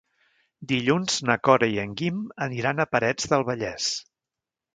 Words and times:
Dilluns 0.69 1.17
na 1.29 1.35
Cora 1.47 1.69
i 1.73 1.77
en 1.83 1.93
Guim 1.99 2.25
aniran 2.47 2.85
a 2.85 2.89
Parets 2.97 3.31
del 3.35 3.47
Vallès. 3.53 3.93